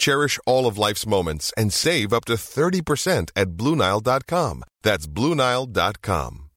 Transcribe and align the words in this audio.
Cherish 0.00 0.40
all 0.46 0.66
of 0.66 0.78
life's 0.78 1.06
moments 1.06 1.52
and 1.56 1.72
save 1.72 2.12
up 2.12 2.24
to 2.24 2.34
30% 2.34 3.30
at 3.36 3.48
BlueNile.com. 3.50 4.64
That's 4.82 5.06
BlueNile.com. 5.06 6.50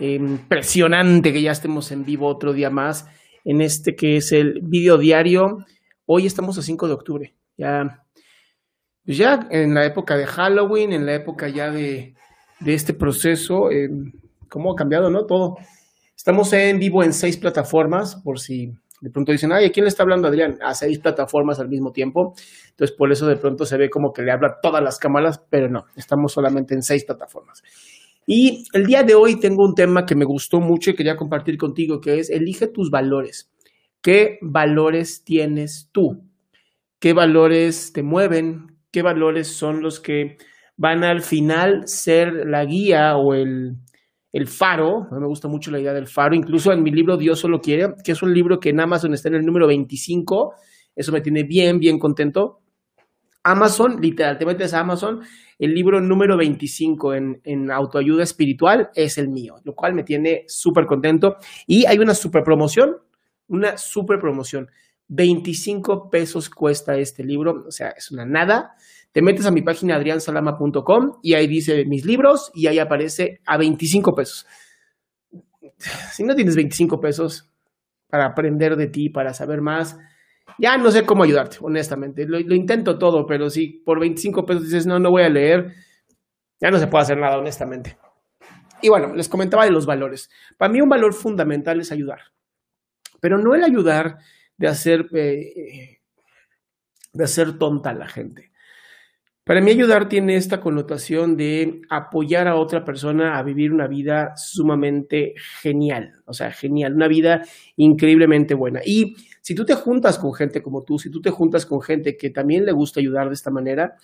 Impresionante 0.00 1.32
que 1.32 1.40
ya 1.40 1.52
estemos 1.52 1.92
en 1.92 2.04
vivo 2.04 2.26
otro 2.26 2.52
día 2.52 2.68
más 2.68 3.06
en 3.44 3.60
este 3.60 3.94
que 3.94 4.16
es 4.16 4.32
el 4.32 4.60
video 4.62 4.98
diario. 4.98 5.64
Hoy 6.06 6.26
estamos 6.26 6.58
a 6.58 6.62
5 6.62 6.88
de 6.88 6.92
octubre. 6.92 7.34
Ya, 7.56 8.04
pues 9.04 9.16
ya 9.16 9.46
en 9.50 9.74
la 9.74 9.86
época 9.86 10.16
de 10.16 10.26
Halloween, 10.26 10.92
en 10.92 11.06
la 11.06 11.14
época 11.14 11.48
ya 11.48 11.70
de, 11.70 12.14
de 12.60 12.74
este 12.74 12.92
proceso, 12.92 13.70
eh, 13.70 13.88
cómo 14.48 14.72
ha 14.72 14.76
cambiado, 14.76 15.10
¿no? 15.10 15.26
Todo. 15.26 15.56
Estamos 16.16 16.52
en 16.52 16.78
vivo 16.78 17.02
en 17.04 17.12
seis 17.12 17.36
plataformas, 17.36 18.16
por 18.16 18.40
si 18.40 18.72
de 19.04 19.10
pronto 19.10 19.32
dicen, 19.32 19.52
ay, 19.52 19.66
¿a 19.66 19.70
quién 19.70 19.84
le 19.84 19.88
está 19.88 20.02
hablando 20.02 20.28
Adrián? 20.28 20.56
A 20.62 20.72
seis 20.72 20.98
plataformas 20.98 21.60
al 21.60 21.68
mismo 21.68 21.92
tiempo. 21.92 22.32
Entonces, 22.70 22.96
por 22.96 23.12
eso 23.12 23.26
de 23.26 23.36
pronto 23.36 23.66
se 23.66 23.76
ve 23.76 23.90
como 23.90 24.14
que 24.14 24.22
le 24.22 24.32
habla 24.32 24.48
a 24.48 24.60
todas 24.62 24.82
las 24.82 24.98
cámaras, 24.98 25.44
pero 25.50 25.68
no, 25.68 25.84
estamos 25.94 26.32
solamente 26.32 26.72
en 26.72 26.80
seis 26.80 27.04
plataformas. 27.04 27.62
Y 28.26 28.64
el 28.72 28.86
día 28.86 29.02
de 29.02 29.14
hoy 29.14 29.38
tengo 29.38 29.62
un 29.62 29.74
tema 29.74 30.06
que 30.06 30.14
me 30.14 30.24
gustó 30.24 30.58
mucho 30.58 30.90
y 30.90 30.94
quería 30.94 31.16
compartir 31.16 31.58
contigo, 31.58 32.00
que 32.00 32.18
es 32.18 32.30
elige 32.30 32.66
tus 32.66 32.88
valores. 32.88 33.52
¿Qué 34.00 34.38
valores 34.40 35.22
tienes 35.22 35.90
tú? 35.92 36.24
¿Qué 36.98 37.12
valores 37.12 37.92
te 37.92 38.02
mueven? 38.02 38.78
¿Qué 38.90 39.02
valores 39.02 39.48
son 39.48 39.82
los 39.82 40.00
que 40.00 40.38
van 40.78 41.04
al 41.04 41.20
final 41.20 41.82
ser 41.86 42.46
la 42.46 42.64
guía 42.64 43.18
o 43.18 43.34
el, 43.34 43.76
el 44.34 44.48
faro, 44.48 45.06
me 45.12 45.26
gusta 45.28 45.46
mucho 45.46 45.70
la 45.70 45.78
idea 45.78 45.92
del 45.92 46.08
faro, 46.08 46.34
incluso 46.34 46.72
en 46.72 46.82
mi 46.82 46.90
libro 46.90 47.16
Dios 47.16 47.38
solo 47.38 47.60
quiere, 47.60 47.94
que 48.02 48.10
es 48.10 48.20
un 48.20 48.34
libro 48.34 48.58
que 48.58 48.70
en 48.70 48.80
Amazon 48.80 49.14
está 49.14 49.28
en 49.28 49.36
el 49.36 49.46
número 49.46 49.68
25, 49.68 50.54
eso 50.96 51.12
me 51.12 51.20
tiene 51.20 51.44
bien, 51.44 51.78
bien 51.78 52.00
contento. 52.00 52.60
Amazon, 53.44 54.00
literal, 54.00 54.36
te 54.36 54.44
metes 54.44 54.74
a 54.74 54.80
Amazon, 54.80 55.20
el 55.56 55.72
libro 55.72 56.00
número 56.00 56.36
25 56.36 57.14
en, 57.14 57.40
en 57.44 57.70
autoayuda 57.70 58.24
espiritual 58.24 58.90
es 58.96 59.18
el 59.18 59.28
mío, 59.28 59.60
lo 59.62 59.76
cual 59.76 59.94
me 59.94 60.02
tiene 60.02 60.42
súper 60.48 60.86
contento. 60.86 61.36
Y 61.68 61.86
hay 61.86 61.98
una 61.98 62.14
super 62.14 62.42
promoción, 62.42 62.96
una 63.46 63.78
super 63.78 64.18
promoción. 64.18 64.68
25 65.06 66.10
pesos 66.10 66.50
cuesta 66.50 66.96
este 66.96 67.22
libro, 67.22 67.66
o 67.68 67.70
sea, 67.70 67.90
es 67.90 68.10
una 68.10 68.24
nada. 68.24 68.74
Te 69.14 69.22
metes 69.22 69.46
a 69.46 69.52
mi 69.52 69.62
página 69.62 69.94
adriansalama.com 69.94 71.20
y 71.22 71.34
ahí 71.34 71.46
dice 71.46 71.84
mis 71.84 72.04
libros 72.04 72.50
y 72.52 72.66
ahí 72.66 72.80
aparece 72.80 73.40
a 73.46 73.56
25 73.56 74.12
pesos. 74.12 74.44
Si 76.10 76.24
no 76.24 76.34
tienes 76.34 76.56
25 76.56 77.00
pesos 77.00 77.48
para 78.08 78.26
aprender 78.26 78.74
de 78.74 78.88
ti, 78.88 79.10
para 79.10 79.32
saber 79.32 79.60
más, 79.60 79.96
ya 80.58 80.76
no 80.78 80.90
sé 80.90 81.06
cómo 81.06 81.22
ayudarte, 81.22 81.58
honestamente. 81.60 82.26
Lo, 82.26 82.40
intento 82.56 82.98
todo, 82.98 83.24
pero 83.24 83.50
si 83.50 83.68
por 83.84 84.00
25 84.00 84.44
pesos 84.44 84.64
dices, 84.64 84.84
no, 84.84 84.98
no 84.98 85.12
voy 85.12 85.22
a 85.22 85.28
leer, 85.28 85.72
ya 86.60 86.72
no 86.72 86.78
se 86.80 86.88
puede 86.88 87.02
hacer 87.02 87.18
nada, 87.18 87.38
honestamente. 87.38 87.96
Y 88.82 88.88
bueno, 88.88 89.14
les 89.14 89.28
comentaba 89.28 89.64
de 89.64 89.70
los 89.70 89.86
valores. 89.86 90.28
Para 90.58 90.72
mí 90.72 90.80
un 90.80 90.88
valor 90.88 91.14
fundamental 91.14 91.80
es 91.80 91.92
ayudar, 91.92 92.18
pero 93.20 93.38
no 93.38 93.54
el 93.54 93.62
ayudar 93.62 94.18
de 94.56 94.66
hacer, 94.66 95.06
eh, 95.12 96.00
de 97.12 97.24
hacer 97.24 97.58
tonta 97.58 97.90
a 97.90 97.94
la 97.94 98.08
gente. 98.08 98.50
Para 99.44 99.60
mí 99.60 99.70
ayudar 99.70 100.08
tiene 100.08 100.36
esta 100.36 100.58
connotación 100.62 101.36
de 101.36 101.82
apoyar 101.90 102.48
a 102.48 102.56
otra 102.56 102.82
persona 102.82 103.36
a 103.36 103.42
vivir 103.42 103.74
una 103.74 103.86
vida 103.86 104.32
sumamente 104.36 105.34
genial, 105.60 106.12
o 106.24 106.32
sea, 106.32 106.50
genial, 106.50 106.94
una 106.94 107.08
vida 107.08 107.42
increíblemente 107.76 108.54
buena. 108.54 108.80
Y 108.86 109.16
si 109.42 109.54
tú 109.54 109.66
te 109.66 109.74
juntas 109.74 110.18
con 110.18 110.32
gente 110.32 110.62
como 110.62 110.82
tú, 110.82 110.98
si 110.98 111.10
tú 111.10 111.20
te 111.20 111.28
juntas 111.28 111.66
con 111.66 111.82
gente 111.82 112.16
que 112.16 112.30
también 112.30 112.64
le 112.64 112.72
gusta 112.72 113.00
ayudar 113.00 113.28
de 113.28 113.34
esta 113.34 113.50
manera, 113.50 113.96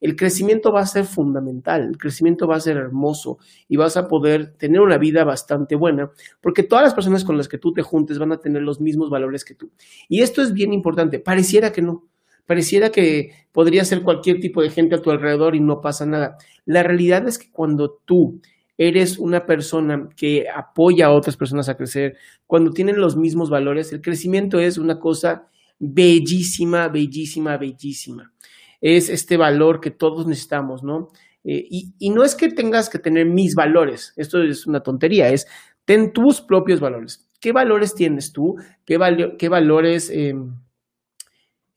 el 0.00 0.16
crecimiento 0.16 0.72
va 0.72 0.80
a 0.80 0.86
ser 0.86 1.04
fundamental, 1.04 1.90
el 1.90 1.96
crecimiento 1.96 2.48
va 2.48 2.56
a 2.56 2.60
ser 2.60 2.76
hermoso 2.76 3.38
y 3.68 3.76
vas 3.76 3.96
a 3.96 4.08
poder 4.08 4.54
tener 4.56 4.80
una 4.80 4.98
vida 4.98 5.22
bastante 5.22 5.76
buena, 5.76 6.10
porque 6.40 6.64
todas 6.64 6.82
las 6.82 6.94
personas 6.94 7.24
con 7.24 7.36
las 7.36 7.46
que 7.46 7.58
tú 7.58 7.72
te 7.72 7.82
juntes 7.82 8.18
van 8.18 8.32
a 8.32 8.40
tener 8.40 8.62
los 8.62 8.80
mismos 8.80 9.10
valores 9.10 9.44
que 9.44 9.54
tú. 9.54 9.70
Y 10.08 10.22
esto 10.22 10.42
es 10.42 10.52
bien 10.52 10.72
importante, 10.72 11.20
pareciera 11.20 11.70
que 11.70 11.82
no. 11.82 12.08
Pareciera 12.48 12.88
que 12.88 13.32
podría 13.52 13.84
ser 13.84 14.02
cualquier 14.02 14.40
tipo 14.40 14.62
de 14.62 14.70
gente 14.70 14.94
a 14.94 15.02
tu 15.02 15.10
alrededor 15.10 15.54
y 15.54 15.60
no 15.60 15.82
pasa 15.82 16.06
nada. 16.06 16.38
La 16.64 16.82
realidad 16.82 17.28
es 17.28 17.36
que 17.36 17.50
cuando 17.50 18.00
tú 18.06 18.40
eres 18.78 19.18
una 19.18 19.44
persona 19.44 20.08
que 20.16 20.46
apoya 20.48 21.08
a 21.08 21.12
otras 21.12 21.36
personas 21.36 21.68
a 21.68 21.76
crecer, 21.76 22.16
cuando 22.46 22.70
tienen 22.70 23.02
los 23.02 23.18
mismos 23.18 23.50
valores, 23.50 23.92
el 23.92 24.00
crecimiento 24.00 24.60
es 24.60 24.78
una 24.78 24.98
cosa 24.98 25.46
bellísima, 25.78 26.88
bellísima, 26.88 27.58
bellísima. 27.58 28.32
Es 28.80 29.10
este 29.10 29.36
valor 29.36 29.78
que 29.78 29.90
todos 29.90 30.26
necesitamos, 30.26 30.82
¿no? 30.82 31.10
Eh, 31.44 31.66
y, 31.68 32.08
no 32.08 32.24
es 32.24 32.34
que 32.34 32.48
tengas 32.48 32.88
que 32.88 32.98
tener 32.98 33.26
mis 33.26 33.54
valores, 33.54 34.14
esto 34.16 34.42
es 34.42 34.66
una 34.66 34.80
tontería, 34.82 35.28
es 35.28 35.46
ten 35.84 36.14
tus 36.14 36.40
propios 36.40 36.80
valores. 36.80 37.28
¿Qué 37.40 37.52
valores 37.52 37.94
tienes 37.94 38.32
tú? 38.32 38.56
¿Qué, 38.86 38.96
val 38.96 39.36
qué 39.38 39.50
valores... 39.50 40.08
Eh, 40.08 40.34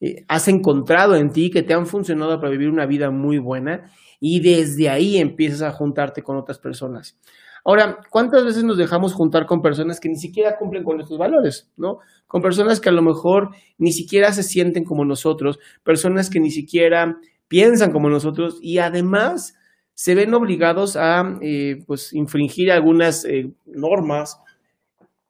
eh, 0.01 0.25
has 0.27 0.47
encontrado 0.47 1.15
en 1.15 1.29
ti 1.29 1.51
que 1.51 1.63
te 1.63 1.73
han 1.73 1.85
funcionado 1.85 2.39
para 2.39 2.51
vivir 2.51 2.69
una 2.69 2.85
vida 2.85 3.11
muy 3.11 3.37
buena 3.37 3.91
y 4.19 4.39
desde 4.39 4.89
ahí 4.89 5.17
empiezas 5.17 5.61
a 5.61 5.71
juntarte 5.71 6.23
con 6.23 6.37
otras 6.37 6.59
personas. 6.59 7.17
Ahora, 7.63 7.99
¿cuántas 8.09 8.43
veces 8.43 8.63
nos 8.63 8.77
dejamos 8.77 9.13
juntar 9.13 9.45
con 9.45 9.61
personas 9.61 9.99
que 9.99 10.09
ni 10.09 10.15
siquiera 10.15 10.57
cumplen 10.57 10.83
con 10.83 10.95
nuestros 10.95 11.19
valores, 11.19 11.69
¿no? 11.77 11.99
Con 12.27 12.41
personas 12.41 12.79
que 12.79 12.89
a 12.89 12.93
lo 12.93 13.03
mejor 13.03 13.49
ni 13.77 13.91
siquiera 13.91 14.31
se 14.33 14.41
sienten 14.41 14.83
como 14.83 15.05
nosotros, 15.05 15.59
personas 15.83 16.31
que 16.31 16.39
ni 16.39 16.49
siquiera 16.49 17.17
piensan 17.47 17.91
como 17.91 18.09
nosotros 18.09 18.57
y 18.61 18.79
además 18.79 19.55
se 19.93 20.15
ven 20.15 20.33
obligados 20.33 20.95
a 20.95 21.37
eh, 21.41 21.83
pues 21.85 22.13
infringir 22.13 22.71
algunas 22.71 23.25
eh, 23.25 23.51
normas 23.65 24.39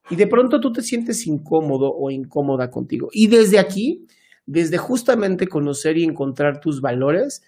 y 0.08 0.16
de 0.16 0.26
pronto 0.26 0.60
tú 0.60 0.72
te 0.72 0.80
sientes 0.80 1.26
incómodo 1.26 1.92
o 1.94 2.10
incómoda 2.10 2.70
contigo. 2.70 3.08
Y 3.12 3.26
desde 3.26 3.58
aquí 3.58 4.06
desde 4.46 4.78
justamente 4.78 5.48
conocer 5.48 5.98
y 5.98 6.04
encontrar 6.04 6.60
tus 6.60 6.80
valores, 6.80 7.42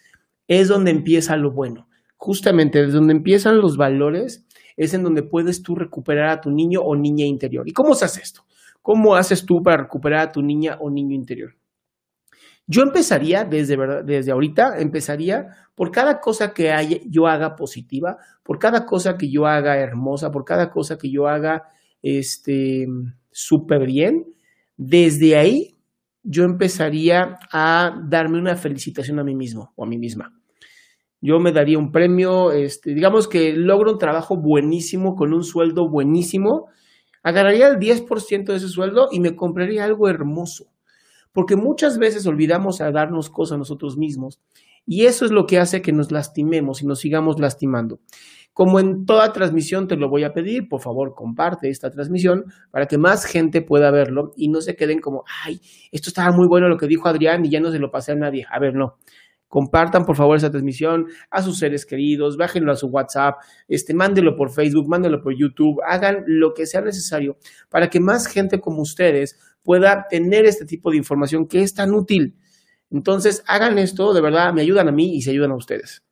es 0.49 0.69
donde 0.69 0.91
empieza 0.91 1.37
lo 1.37 1.53
bueno. 1.53 1.89
justamente 2.17 2.79
desde 2.81 2.95
donde 2.95 3.13
empiezan 3.13 3.59
los 3.59 3.77
valores, 3.77 4.47
es 4.77 4.95
en 4.95 5.03
donde 5.03 5.23
puedes 5.23 5.63
tú 5.63 5.75
recuperar 5.75 6.31
a 6.31 6.41
tu 6.41 6.51
niño 6.51 6.81
o 6.81 6.97
niña 6.97 7.27
interior. 7.27 7.69
¿Y 7.69 7.73
cómo 7.73 7.95
se 7.95 8.07
hace 8.07 8.23
esto? 8.23 8.45
¿Cómo 8.81 9.15
haces 9.15 9.45
tú 9.45 9.63
para 9.63 9.83
recuperar 9.83 10.29
a 10.29 10.33
tu 10.33 10.43
niña 10.43 10.79
o 10.81 10.91
niño 10.91 11.15
interior? 11.15 11.55
Yo 12.67 12.83
empezaría 12.83 13.45
desde, 13.45 13.77
desde 14.05 14.33
ahorita, 14.33 14.79
empezaría 14.79 15.49
por 15.75 15.91
cada 15.91 16.19
cosa 16.21 16.55
que 16.55 16.73
yo 17.11 17.27
haga 17.27 17.57
positiva, 17.57 18.17
por 18.43 18.59
cada 18.59 18.87
cosa 18.87 19.19
que 19.19 19.31
yo 19.31 19.47
haga 19.47 19.77
hermosa, 19.79 20.31
por 20.31 20.45
cada 20.45 20.71
cosa 20.71 20.97
que 20.97 21.11
yo 21.11 21.29
haga 21.29 21.65
este 22.03 22.87
súper 23.31 23.87
bien. 23.87 24.25
Desde 24.79 25.37
ahí 25.37 25.74
yo 26.25 26.45
empezaría 26.45 27.39
a 27.53 27.97
darme 28.09 28.39
una 28.39 28.57
felicitación 28.57 29.21
a 29.21 29.25
mí 29.25 29.35
mismo 29.35 29.73
o 29.77 29.85
a 29.85 29.87
mí 29.87 29.99
misma. 29.99 30.33
Yo 31.21 31.39
me 31.39 31.53
daría 31.53 31.79
un 31.79 31.93
premio, 31.93 32.51
este, 32.51 32.95
digamos 32.95 33.29
que 33.29 33.53
logro 33.53 33.93
un 33.93 33.99
trabajo 33.99 34.37
buenísimo 34.37 35.15
con 35.15 35.33
un 35.33 35.45
sueldo 35.45 35.89
buenísimo, 35.89 36.67
agarraría 37.23 37.69
el 37.69 37.79
10% 37.79 38.45
de 38.45 38.57
ese 38.57 38.69
sueldo 38.69 39.09
y 39.13 39.21
me 39.21 39.37
compraría 39.37 39.85
algo 39.85 40.09
hermoso 40.09 40.75
porque 41.35 41.57
muchas 41.57 41.99
veces 41.99 42.27
olvidamos 42.27 42.81
a 42.81 42.91
darnos 42.93 43.29
cosas 43.29 43.57
a 43.57 43.59
nosotros 43.59 43.99
mismos 43.99 44.41
y 44.87 45.07
eso 45.07 45.27
es 45.27 45.33
lo 45.33 45.47
que 45.47 45.59
hace 45.59 45.83
que 45.83 45.93
nos 45.93 46.13
lastimemos 46.13 46.81
y 46.81 46.87
nos 46.87 47.01
sigamos 47.01 47.41
lastimando. 47.41 47.99
Como 48.55 48.79
en 48.79 49.05
toda 49.05 49.33
transmisión 49.33 49.89
te 49.89 49.97
lo 49.97 50.09
voy 50.09 50.23
a 50.23 50.33
pedir, 50.33 50.69
por 50.69 50.81
favor 50.81 51.13
comparte 51.15 51.69
esta 51.69 51.91
transmisión 51.91 52.45
para 52.71 52.87
que 52.87 52.97
más 52.97 53.25
gente 53.25 53.63
pueda 53.63 53.91
verlo 53.91 54.33
y 54.37 54.49
no 54.49 54.61
se 54.61 54.77
queden 54.77 55.01
como, 55.01 55.25
ay, 55.45 55.61
esto 55.91 56.09
estaba 56.09 56.31
muy 56.31 56.47
bueno 56.47 56.69
lo 56.69 56.79
que 56.79 56.87
dijo 56.87 57.09
Adrián 57.09 57.45
y 57.45 57.51
ya 57.51 57.59
no 57.59 57.73
se 57.73 57.81
lo 57.81 57.91
pasé 57.91 58.13
a 58.13 58.15
nadie. 58.15 58.47
A 58.49 58.61
ver, 58.61 58.75
no. 58.75 58.97
Compartan 59.49 60.05
por 60.05 60.17
favor 60.17 60.37
esa 60.37 60.51
transmisión 60.51 61.07
a 61.31 61.43
sus 61.43 61.59
seres 61.59 61.85
queridos, 61.85 62.37
bájenlo 62.37 62.71
a 62.71 62.77
su 62.77 62.87
WhatsApp, 62.87 63.39
este, 63.67 63.93
mándelo 63.93 64.37
por 64.37 64.51
Facebook, 64.51 64.89
mándelo 64.89 65.21
por 65.21 65.37
YouTube, 65.37 65.81
hagan 65.87 66.23
lo 66.27 66.55
que 66.55 66.67
sea 66.67 66.81
necesario 66.81 67.37
para 67.69 67.91
que 67.91 67.99
más 67.99 68.29
gente 68.29 68.61
como 68.61 68.83
ustedes 68.83 69.37
pueda 69.65 70.07
tener 70.09 70.45
este 70.45 70.65
tipo 70.65 70.93
de 70.93 70.97
información 70.97 71.49
que 71.49 71.63
es 71.63 71.75
tan 71.75 71.93
útil. 71.93 72.37
Entonces, 72.91 73.43
hagan 73.49 73.79
esto, 73.79 74.15
de 74.15 74.21
verdad, 74.21 74.53
me 74.53 74.63
ayudan 74.63 74.89
a 74.89 74.93
mí 74.93 75.17
y 75.17 75.23
se 75.23 75.33
ayudan 75.33 75.51
a 75.51 75.57
ustedes. 75.57 76.05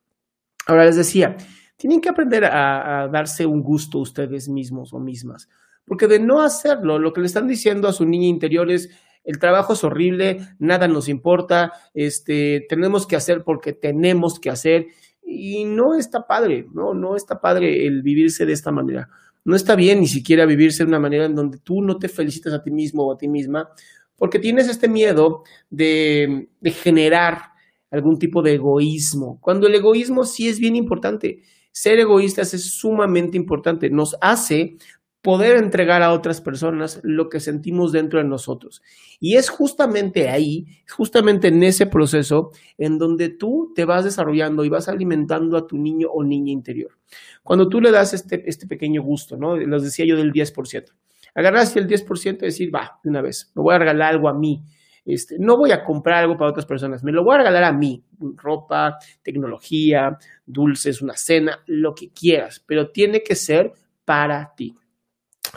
Ahora 0.65 0.85
les 0.85 0.97
decía, 0.97 1.37
tienen 1.75 2.01
que 2.01 2.09
aprender 2.09 2.45
a, 2.45 3.07
darse 3.11 3.45
un 3.45 3.61
gusto 3.61 3.99
ustedes 3.99 4.49
mismos 4.49 4.93
o 4.93 4.99
mismas, 4.99 5.49
porque 5.85 6.07
de 6.07 6.19
no 6.19 6.41
hacerlo, 6.41 6.99
lo 6.99 7.13
que 7.13 7.21
le 7.21 7.27
están 7.27 7.47
diciendo 7.47 7.87
a 7.87 7.93
su 7.93 8.05
niña 8.05 8.27
interior 8.27 8.71
es, 8.71 8.89
el 9.23 9.39
trabajo 9.39 9.73
es 9.73 9.83
horrible, 9.83 10.39
nada 10.59 10.87
nos 10.87 11.09
importa, 11.09 11.73
este, 11.93 12.65
tenemos 12.69 13.07
que 13.07 13.15
hacer 13.15 13.43
porque 13.43 13.73
tenemos 13.73 14.39
que 14.39 14.49
hacer, 14.49 14.87
y 15.25 15.65
no 15.65 15.95
está 15.95 16.27
padre, 16.27 16.67
no, 16.73 16.93
no 16.93 17.15
está 17.15 17.39
padre 17.39 17.87
el 17.87 18.01
vivirse 18.01 18.45
de 18.45 18.53
esta 18.53 18.71
manera. 18.71 19.09
No 19.45 19.55
está 19.55 19.75
bien 19.75 19.99
ni 19.99 20.07
siquiera 20.07 20.45
vivirse 20.45 20.83
de 20.83 20.89
una 20.89 20.99
manera 20.99 21.25
en 21.25 21.35
donde 21.35 21.57
tú 21.57 21.81
no 21.81 21.97
te 21.97 22.07
felicitas 22.07 22.53
a 22.53 22.63
ti 22.63 22.71
mismo 22.71 23.03
o 23.05 23.13
a 23.13 23.17
ti 23.17 23.27
misma, 23.27 23.69
porque 24.15 24.39
tienes 24.39 24.69
este 24.69 24.87
miedo 24.87 25.43
de, 25.69 26.49
de 26.59 26.71
generar 26.71 27.51
algún 27.91 28.17
tipo 28.17 28.41
de 28.41 28.55
egoísmo, 28.55 29.39
cuando 29.41 29.67
el 29.67 29.75
egoísmo 29.75 30.23
sí 30.23 30.47
es 30.47 30.59
bien 30.59 30.75
importante. 30.75 31.41
Ser 31.73 31.99
egoístas 31.99 32.53
es 32.53 32.71
sumamente 32.71 33.35
importante, 33.35 33.89
nos 33.89 34.15
hace 34.21 34.77
poder 35.23 35.55
entregar 35.55 36.03
a 36.03 36.11
otras 36.11 36.41
personas 36.41 36.99
lo 37.01 37.29
que 37.29 37.39
sentimos 37.39 37.93
dentro 37.93 38.19
de 38.19 38.25
nosotros. 38.25 38.83
Y 39.21 39.37
es 39.37 39.49
justamente 39.49 40.29
ahí, 40.29 40.67
justamente 40.89 41.47
en 41.47 41.63
ese 41.63 41.87
proceso, 41.87 42.51
en 42.77 42.97
donde 42.97 43.29
tú 43.29 43.71
te 43.73 43.85
vas 43.85 44.03
desarrollando 44.03 44.65
y 44.65 44.69
vas 44.69 44.89
alimentando 44.89 45.57
a 45.57 45.65
tu 45.65 45.77
niño 45.77 46.09
o 46.09 46.23
niña 46.23 46.51
interior. 46.51 46.91
Cuando 47.41 47.69
tú 47.69 47.81
le 47.81 47.89
das 47.89 48.13
este, 48.13 48.47
este 48.47 48.67
pequeño 48.67 49.01
gusto, 49.01 49.37
¿no? 49.37 49.55
Les 49.55 49.83
decía 49.83 50.05
yo 50.05 50.17
del 50.17 50.33
10%. 50.33 50.93
Agarraste 51.35 51.79
el 51.79 51.87
10% 51.87 52.35
y 52.41 52.45
decir, 52.45 52.75
va, 52.75 52.99
de 53.03 53.09
una 53.09 53.21
vez, 53.21 53.51
me 53.55 53.63
voy 53.63 53.73
a 53.73 53.79
regalar 53.79 54.13
algo 54.13 54.29
a 54.29 54.33
mí. 54.33 54.61
Este, 55.05 55.35
no 55.37 55.57
voy 55.57 55.71
a 55.71 55.83
comprar 55.83 56.23
algo 56.23 56.37
para 56.37 56.51
otras 56.51 56.65
personas, 56.65 57.03
me 57.03 57.11
lo 57.11 57.23
voy 57.23 57.35
a 57.35 57.39
regalar 57.39 57.65
a 57.65 57.73
mí, 57.73 58.03
ropa, 58.37 58.97
tecnología, 59.21 60.17
dulces, 60.45 61.01
una 61.01 61.15
cena, 61.15 61.59
lo 61.67 61.93
que 61.93 62.09
quieras, 62.09 62.63
pero 62.65 62.89
tiene 62.89 63.21
que 63.21 63.35
ser 63.35 63.71
para 64.05 64.53
ti. 64.55 64.75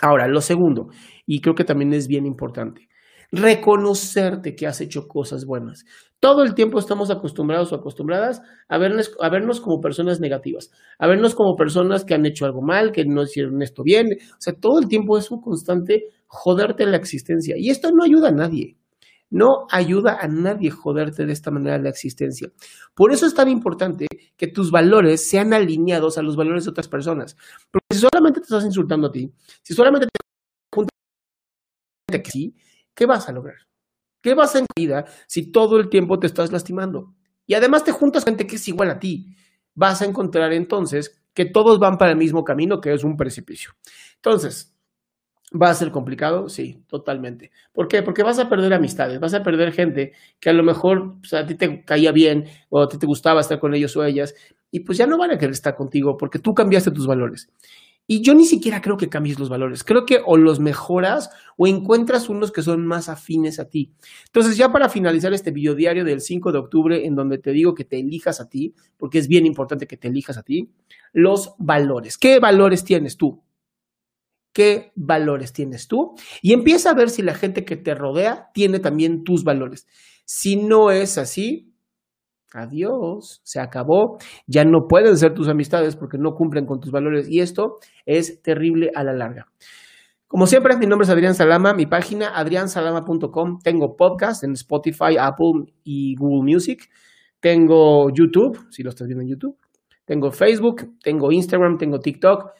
Ahora, 0.02 0.26
lo 0.26 0.40
segundo, 0.40 0.88
y 1.26 1.40
creo 1.40 1.54
que 1.54 1.64
también 1.64 1.92
es 1.92 2.08
bien 2.08 2.26
importante, 2.26 2.88
reconocerte 3.30 4.54
que 4.54 4.66
has 4.66 4.80
hecho 4.80 5.06
cosas 5.06 5.44
buenas. 5.46 5.84
Todo 6.18 6.42
el 6.42 6.54
tiempo 6.54 6.78
estamos 6.78 7.10
acostumbrados 7.10 7.72
o 7.72 7.76
acostumbradas 7.76 8.40
a 8.68 8.78
vernos, 8.78 9.14
a 9.20 9.28
vernos 9.28 9.60
como 9.60 9.80
personas 9.80 10.18
negativas, 10.18 10.70
a 10.98 11.06
vernos 11.06 11.34
como 11.34 11.56
personas 11.56 12.04
que 12.04 12.14
han 12.14 12.24
hecho 12.24 12.46
algo 12.46 12.62
mal, 12.62 12.90
que 12.90 13.04
no 13.04 13.22
hicieron 13.22 13.62
esto 13.62 13.82
bien. 13.82 14.06
O 14.32 14.36
sea, 14.40 14.54
todo 14.54 14.78
el 14.78 14.88
tiempo 14.88 15.18
es 15.18 15.30
un 15.30 15.40
constante 15.40 16.04
joderte 16.26 16.86
la 16.86 16.96
existencia. 16.96 17.56
Y 17.58 17.70
esto 17.70 17.90
no 17.92 18.02
ayuda 18.02 18.28
a 18.28 18.32
nadie. 18.32 18.76
No 19.30 19.66
ayuda 19.70 20.18
a 20.20 20.28
nadie 20.28 20.70
joderte 20.70 21.26
de 21.26 21.32
esta 21.32 21.50
manera 21.50 21.78
la 21.78 21.88
existencia. 21.88 22.52
Por 22.94 23.12
eso 23.12 23.26
es 23.26 23.34
tan 23.34 23.48
importante 23.48 24.06
que 24.36 24.46
tus 24.46 24.70
valores 24.70 25.28
sean 25.28 25.52
alineados 25.52 26.16
a 26.18 26.22
los 26.22 26.36
valores 26.36 26.64
de 26.64 26.70
otras 26.70 26.88
personas. 26.88 27.36
Porque 27.70 27.86
si 27.92 28.00
solamente 28.00 28.40
te 28.40 28.44
estás 28.44 28.64
insultando 28.64 29.08
a 29.08 29.12
ti, 29.12 29.32
si 29.62 29.74
solamente 29.74 30.06
te 30.06 30.20
juntas 30.74 30.90
que 32.22 32.30
sí, 32.30 32.56
¿qué 32.94 33.06
vas 33.06 33.28
a 33.28 33.32
lograr? 33.32 33.66
¿Qué 34.22 34.34
vas 34.34 34.54
a 34.54 34.60
en 34.60 34.66
vida 34.76 35.06
si 35.26 35.50
todo 35.50 35.78
el 35.78 35.88
tiempo 35.88 36.18
te 36.18 36.26
estás 36.26 36.52
lastimando? 36.52 37.14
Y 37.46 37.54
además 37.54 37.84
te 37.84 37.92
juntas 37.92 38.24
gente 38.24 38.46
que 38.46 38.56
es 38.56 38.68
igual 38.68 38.90
a 38.90 38.98
ti. 38.98 39.36
Vas 39.74 40.02
a 40.02 40.04
encontrar 40.04 40.52
entonces 40.52 41.22
que 41.32 41.44
todos 41.44 41.78
van 41.78 41.98
para 41.98 42.12
el 42.12 42.16
mismo 42.16 42.44
camino, 42.44 42.80
que 42.80 42.92
es 42.92 43.04
un 43.04 43.16
precipicio. 43.16 43.72
Entonces, 44.16 44.75
¿Va 45.60 45.70
a 45.70 45.74
ser 45.74 45.90
complicado? 45.90 46.48
Sí, 46.48 46.82
totalmente. 46.86 47.50
¿Por 47.72 47.88
qué? 47.88 48.02
Porque 48.02 48.22
vas 48.22 48.38
a 48.38 48.48
perder 48.48 48.74
amistades, 48.74 49.20
vas 49.20 49.32
a 49.32 49.42
perder 49.42 49.72
gente 49.72 50.12
que 50.40 50.50
a 50.50 50.52
lo 50.52 50.62
mejor 50.62 51.18
pues, 51.20 51.32
a 51.34 51.46
ti 51.46 51.54
te 51.54 51.84
caía 51.84 52.12
bien 52.12 52.46
o 52.68 52.82
a 52.82 52.88
ti 52.88 52.98
te 52.98 53.06
gustaba 53.06 53.40
estar 53.40 53.58
con 53.58 53.72
ellos 53.74 53.96
o 53.96 54.04
ellas 54.04 54.34
y 54.70 54.80
pues 54.80 54.98
ya 54.98 55.06
no 55.06 55.16
van 55.16 55.30
a 55.30 55.38
querer 55.38 55.52
estar 55.52 55.74
contigo 55.74 56.16
porque 56.16 56.38
tú 56.38 56.52
cambiaste 56.52 56.90
tus 56.90 57.06
valores. 57.06 57.48
Y 58.08 58.22
yo 58.22 58.34
ni 58.34 58.44
siquiera 58.44 58.80
creo 58.80 58.96
que 58.96 59.08
cambies 59.08 59.38
los 59.38 59.48
valores. 59.48 59.82
Creo 59.82 60.06
que 60.06 60.20
o 60.24 60.36
los 60.36 60.60
mejoras 60.60 61.30
o 61.56 61.66
encuentras 61.66 62.28
unos 62.28 62.52
que 62.52 62.62
son 62.62 62.86
más 62.86 63.08
afines 63.08 63.58
a 63.58 63.68
ti. 63.68 63.92
Entonces, 64.26 64.56
ya 64.56 64.70
para 64.70 64.88
finalizar 64.88 65.32
este 65.32 65.50
video 65.50 65.74
diario 65.74 66.04
del 66.04 66.20
5 66.20 66.52
de 66.52 66.58
octubre, 66.58 67.04
en 67.04 67.16
donde 67.16 67.38
te 67.38 67.50
digo 67.50 67.74
que 67.74 67.84
te 67.84 67.98
elijas 67.98 68.40
a 68.40 68.48
ti, 68.48 68.74
porque 68.96 69.18
es 69.18 69.26
bien 69.26 69.44
importante 69.44 69.88
que 69.88 69.96
te 69.96 70.06
elijas 70.06 70.38
a 70.38 70.44
ti, 70.44 70.70
los 71.12 71.54
valores. 71.58 72.16
¿Qué 72.16 72.38
valores 72.38 72.84
tienes 72.84 73.16
tú? 73.16 73.42
Qué 74.56 74.92
valores 74.94 75.52
tienes 75.52 75.86
tú. 75.86 76.14
Y 76.40 76.54
empieza 76.54 76.88
a 76.88 76.94
ver 76.94 77.10
si 77.10 77.20
la 77.20 77.34
gente 77.34 77.66
que 77.66 77.76
te 77.76 77.94
rodea 77.94 78.48
tiene 78.54 78.78
también 78.78 79.22
tus 79.22 79.44
valores. 79.44 79.86
Si 80.24 80.56
no 80.56 80.90
es 80.90 81.18
así, 81.18 81.74
adiós, 82.54 83.42
se 83.44 83.60
acabó, 83.60 84.16
ya 84.46 84.64
no 84.64 84.86
pueden 84.88 85.18
ser 85.18 85.34
tus 85.34 85.48
amistades 85.48 85.94
porque 85.94 86.16
no 86.16 86.32
cumplen 86.32 86.64
con 86.64 86.80
tus 86.80 86.90
valores. 86.90 87.28
Y 87.28 87.40
esto 87.40 87.80
es 88.06 88.40
terrible 88.40 88.90
a 88.94 89.04
la 89.04 89.12
larga. 89.12 89.46
Como 90.26 90.46
siempre, 90.46 90.74
mi 90.78 90.86
nombre 90.86 91.04
es 91.04 91.10
Adrián 91.10 91.34
Salama, 91.34 91.74
mi 91.74 91.84
página 91.84 92.28
adriansalama.com, 92.34 93.58
tengo 93.62 93.94
podcast 93.94 94.42
en 94.42 94.52
Spotify, 94.52 95.18
Apple 95.20 95.70
y 95.84 96.16
Google 96.16 96.50
Music, 96.50 96.88
tengo 97.40 98.08
YouTube, 98.08 98.66
si 98.70 98.82
lo 98.82 98.88
estás 98.88 99.06
viendo 99.06 99.22
en 99.22 99.28
YouTube, 99.28 99.58
tengo 100.06 100.30
Facebook, 100.30 100.94
tengo 101.02 101.30
Instagram, 101.30 101.76
tengo 101.76 102.00
TikTok 102.00 102.52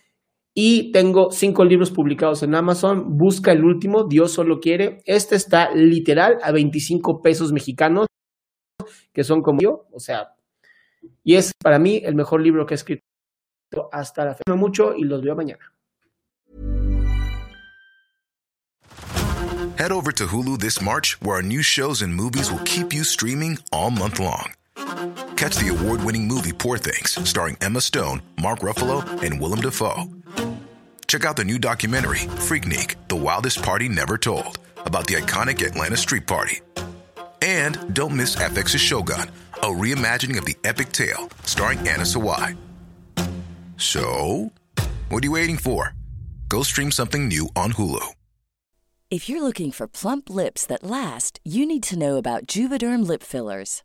y 0.58 0.90
tengo 0.90 1.30
cinco 1.32 1.66
libros 1.66 1.90
publicados 1.90 2.42
en 2.42 2.54
Amazon. 2.54 3.18
Busca 3.18 3.52
el 3.52 3.62
último, 3.62 4.04
Dios 4.04 4.32
solo 4.32 4.58
quiere. 4.58 5.02
Este 5.04 5.36
está 5.36 5.70
literal 5.74 6.38
a 6.42 6.50
25 6.50 7.20
pesos 7.20 7.52
mexicanos, 7.52 8.06
que 9.12 9.22
son 9.22 9.42
como 9.42 9.60
yo, 9.60 9.86
o 9.92 10.00
sea, 10.00 10.34
y 11.22 11.34
es 11.34 11.52
para 11.62 11.78
mí 11.78 12.00
el 12.02 12.14
mejor 12.14 12.40
libro 12.40 12.64
que 12.64 12.72
he 12.72 12.76
escrito 12.76 13.02
hasta 13.92 14.24
la 14.24 14.34
fecha. 14.34 14.54
mucho 14.54 14.94
y 14.96 15.04
los 15.04 15.22
veo 15.22 15.36
mañana. 15.36 15.72
Head 19.76 19.92
over 19.92 20.10
to 20.12 20.26
Hulu 20.26 20.58
this 20.58 20.80
March, 20.80 21.18
where 21.20 21.36
our 21.36 21.42
new 21.42 21.62
shows 21.62 22.00
and 22.00 22.14
movies 22.14 22.50
will 22.50 22.64
keep 22.64 22.94
you 22.94 23.04
streaming 23.04 23.58
all 23.72 23.90
month 23.90 24.18
long. 24.18 24.54
Catch 25.36 25.56
the 25.56 25.68
award-winning 25.68 26.26
movie 26.26 26.52
Poor 26.52 26.78
Things, 26.78 27.12
starring 27.28 27.58
Emma 27.60 27.82
Stone, 27.82 28.22
Mark 28.40 28.60
Ruffalo, 28.60 29.04
and 29.22 29.38
Willem 29.38 29.60
Dafoe. 29.60 30.08
Check 31.06 31.24
out 31.24 31.36
the 31.36 31.44
new 31.44 31.58
documentary, 31.58 32.18
Freaknik 32.48 32.96
The 33.08 33.16
Wildest 33.16 33.62
Party 33.62 33.88
Never 33.88 34.18
Told, 34.18 34.58
about 34.78 35.06
the 35.06 35.14
iconic 35.14 35.64
Atlanta 35.64 35.96
Street 35.96 36.26
Party. 36.26 36.60
And 37.42 37.94
don't 37.94 38.16
miss 38.16 38.34
FX's 38.36 38.80
Shogun, 38.80 39.30
a 39.54 39.66
reimagining 39.66 40.38
of 40.38 40.44
the 40.44 40.56
epic 40.64 40.90
tale 40.92 41.28
starring 41.44 41.78
Anna 41.80 42.02
Sawai. 42.02 42.56
So, 43.76 44.52
what 45.08 45.22
are 45.22 45.26
you 45.26 45.32
waiting 45.32 45.58
for? 45.58 45.94
Go 46.48 46.62
stream 46.62 46.90
something 46.90 47.28
new 47.28 47.48
on 47.54 47.72
Hulu. 47.72 48.04
If 49.08 49.28
you're 49.28 49.42
looking 49.42 49.70
for 49.70 49.86
plump 49.86 50.28
lips 50.28 50.66
that 50.66 50.82
last, 50.82 51.38
you 51.44 51.64
need 51.64 51.84
to 51.84 51.98
know 51.98 52.16
about 52.16 52.46
Juvederm 52.48 53.06
lip 53.06 53.22
fillers. 53.22 53.84